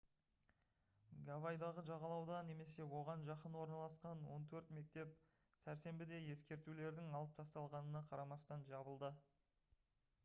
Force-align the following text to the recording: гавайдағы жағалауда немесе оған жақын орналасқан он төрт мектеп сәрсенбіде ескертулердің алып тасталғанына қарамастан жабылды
гавайдағы 1.25 1.83
жағалауда 1.89 2.39
немесе 2.47 2.87
оған 3.01 3.27
жақын 3.27 3.59
орналасқан 3.65 4.25
он 4.37 4.49
төрт 4.55 4.73
мектеп 4.79 5.13
сәрсенбіде 5.67 6.23
ескертулердің 6.33 7.15
алып 7.21 7.39
тасталғанына 7.43 8.05
қарамастан 8.11 8.67
жабылды 8.75 9.15